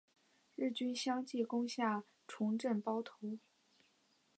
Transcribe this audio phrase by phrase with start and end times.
[0.55, 3.37] 日军相继攻下重镇包头。